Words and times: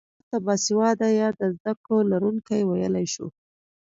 چا 0.07 0.25
ته 0.29 0.37
باسواده 0.45 1.07
يا 1.19 1.29
د 1.39 1.41
زده 1.55 1.73
کړو 1.83 1.97
لرونکی 2.11 2.61
ويلی 2.65 3.05
شو؟ 3.13 3.27